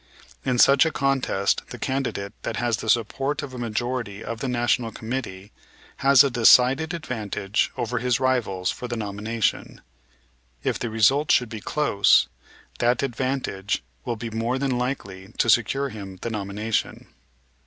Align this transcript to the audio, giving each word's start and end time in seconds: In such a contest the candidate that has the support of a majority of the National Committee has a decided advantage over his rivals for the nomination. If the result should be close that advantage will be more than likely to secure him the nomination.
In 0.43 0.57
such 0.57 0.83
a 0.83 0.91
contest 0.91 1.61
the 1.69 1.77
candidate 1.77 2.33
that 2.41 2.55
has 2.55 2.77
the 2.77 2.89
support 2.89 3.43
of 3.43 3.53
a 3.53 3.59
majority 3.59 4.23
of 4.23 4.39
the 4.39 4.47
National 4.47 4.91
Committee 4.91 5.51
has 5.97 6.23
a 6.23 6.31
decided 6.31 6.91
advantage 6.95 7.71
over 7.77 7.99
his 7.99 8.19
rivals 8.19 8.71
for 8.71 8.87
the 8.87 8.97
nomination. 8.97 9.79
If 10.63 10.79
the 10.79 10.89
result 10.89 11.31
should 11.31 11.49
be 11.49 11.61
close 11.61 12.27
that 12.79 13.03
advantage 13.03 13.83
will 14.03 14.15
be 14.15 14.31
more 14.31 14.57
than 14.57 14.75
likely 14.75 15.33
to 15.37 15.51
secure 15.51 15.89
him 15.89 16.17
the 16.23 16.31
nomination. 16.31 17.05